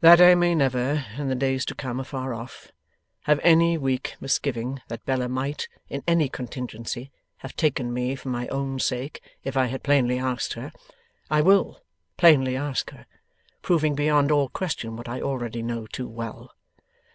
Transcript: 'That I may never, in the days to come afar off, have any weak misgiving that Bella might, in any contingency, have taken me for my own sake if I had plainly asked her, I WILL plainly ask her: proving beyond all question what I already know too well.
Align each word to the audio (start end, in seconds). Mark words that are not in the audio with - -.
'That 0.00 0.22
I 0.22 0.34
may 0.34 0.54
never, 0.54 1.04
in 1.18 1.28
the 1.28 1.34
days 1.34 1.66
to 1.66 1.74
come 1.74 2.00
afar 2.00 2.32
off, 2.32 2.72
have 3.24 3.38
any 3.42 3.76
weak 3.76 4.16
misgiving 4.18 4.80
that 4.88 5.04
Bella 5.04 5.28
might, 5.28 5.68
in 5.90 6.02
any 6.08 6.30
contingency, 6.30 7.12
have 7.44 7.54
taken 7.54 7.92
me 7.92 8.14
for 8.16 8.30
my 8.30 8.48
own 8.48 8.78
sake 8.78 9.20
if 9.44 9.58
I 9.58 9.66
had 9.66 9.82
plainly 9.82 10.18
asked 10.18 10.54
her, 10.54 10.72
I 11.30 11.42
WILL 11.42 11.82
plainly 12.16 12.56
ask 12.56 12.90
her: 12.92 13.04
proving 13.60 13.94
beyond 13.94 14.32
all 14.32 14.48
question 14.48 14.96
what 14.96 15.10
I 15.10 15.20
already 15.20 15.62
know 15.62 15.86
too 15.86 16.08
well. 16.08 16.54